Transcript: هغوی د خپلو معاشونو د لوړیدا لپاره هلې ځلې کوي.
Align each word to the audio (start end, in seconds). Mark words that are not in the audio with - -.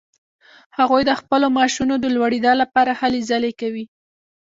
هغوی 0.77 1.01
د 1.05 1.11
خپلو 1.19 1.47
معاشونو 1.55 1.95
د 1.99 2.05
لوړیدا 2.15 2.53
لپاره 2.61 2.91
هلې 3.01 3.21
ځلې 3.29 3.51
کوي. 3.61 3.85